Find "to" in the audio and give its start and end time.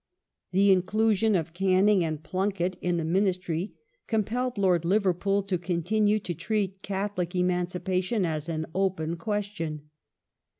5.43-5.59, 6.21-6.33